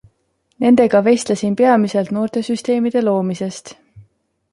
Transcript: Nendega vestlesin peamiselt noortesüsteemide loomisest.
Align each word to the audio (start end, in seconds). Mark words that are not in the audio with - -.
Nendega 0.63 1.01
vestlesin 1.07 1.57
peamiselt 1.59 2.09
noortesüsteemide 2.17 3.05
loomisest. 3.05 3.71